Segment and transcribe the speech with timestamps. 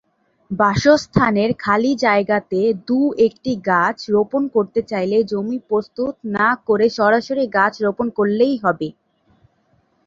[0.51, 8.07] বাসস্থানের খালি জায়গাতে দু’একটি গাছ রোপণ করতে চাইলে জমি প্রস্তুত না করে সরাসরি গাছ রোপণ
[8.17, 8.87] করলেই হবে।